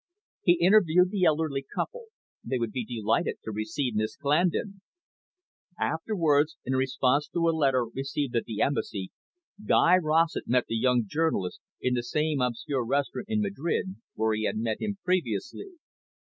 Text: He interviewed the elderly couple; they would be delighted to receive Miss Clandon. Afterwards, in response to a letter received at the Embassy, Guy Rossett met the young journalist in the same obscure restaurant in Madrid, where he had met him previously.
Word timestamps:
He 0.41 0.53
interviewed 0.53 1.11
the 1.11 1.25
elderly 1.25 1.61
couple; 1.75 2.07
they 2.43 2.57
would 2.57 2.71
be 2.71 2.83
delighted 2.83 3.35
to 3.43 3.51
receive 3.51 3.93
Miss 3.95 4.15
Clandon. 4.17 4.81
Afterwards, 5.79 6.57
in 6.65 6.73
response 6.75 7.27
to 7.27 7.47
a 7.47 7.51
letter 7.55 7.85
received 7.85 8.35
at 8.35 8.45
the 8.45 8.61
Embassy, 8.63 9.11
Guy 9.63 9.97
Rossett 9.97 10.47
met 10.47 10.65
the 10.65 10.75
young 10.75 11.03
journalist 11.05 11.61
in 11.79 11.93
the 11.93 12.01
same 12.01 12.41
obscure 12.41 12.83
restaurant 12.83 13.29
in 13.29 13.41
Madrid, 13.41 13.97
where 14.15 14.33
he 14.33 14.45
had 14.45 14.57
met 14.57 14.81
him 14.81 14.97
previously. 15.05 15.73